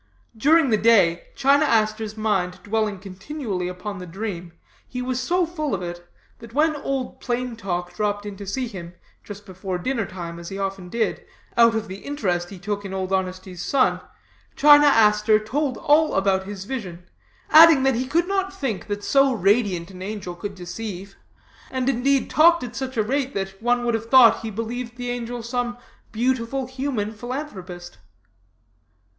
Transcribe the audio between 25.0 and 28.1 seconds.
angel some beautiful human philanthropist.